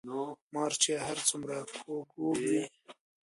ـ 0.27 0.53
مار 0.53 0.71
چې 0.83 0.91
هر 1.05 1.17
څومره 1.29 1.57
کوږ 1.83 2.05
وږ 2.21 2.37
وي 2.49 2.63